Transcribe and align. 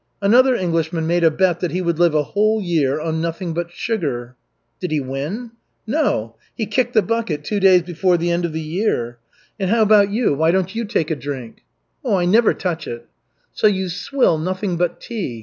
Another 0.19 0.55
Englishman 0.55 1.05
made 1.05 1.23
a 1.23 1.29
bet 1.29 1.59
that 1.59 1.69
he 1.69 1.79
would 1.79 1.99
live 1.99 2.15
a 2.15 2.23
whole 2.23 2.59
year 2.59 2.99
on 2.99 3.21
nothing 3.21 3.53
but 3.53 3.69
sugar." 3.69 4.35
"Did 4.79 4.89
he 4.89 4.99
win?" 4.99 5.51
"No. 5.85 6.37
He 6.57 6.65
kicked 6.65 6.93
the 6.95 7.03
bucket 7.03 7.43
two 7.43 7.59
days 7.59 7.83
before 7.83 8.17
the 8.17 8.31
end 8.31 8.43
of 8.43 8.51
the 8.51 8.61
year. 8.61 9.19
And 9.59 9.69
how 9.69 9.83
about 9.83 10.09
you, 10.09 10.33
why 10.33 10.49
don't 10.49 10.73
you 10.73 10.85
take 10.85 11.11
a 11.11 11.15
drink?" 11.15 11.63
"I 12.03 12.25
never 12.25 12.55
touch 12.55 12.87
it." 12.87 13.05
"So 13.53 13.67
you 13.67 13.89
swill 13.89 14.39
nothing 14.39 14.75
but 14.75 14.99
tea. 14.99 15.39